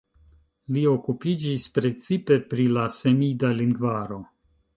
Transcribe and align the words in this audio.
Li 0.77 0.85
okupiĝis 0.91 1.65
precipe 1.75 2.39
pri 2.55 2.67
la 2.79 2.87
semida 2.97 3.53
lingvaro. 3.61 4.21